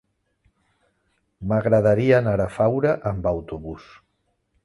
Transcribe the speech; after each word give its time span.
M'agradaria 1.51 2.17
anar 2.21 2.35
a 2.45 2.49
Faura 2.57 2.93
amb 3.13 3.31
autobús. 3.35 3.87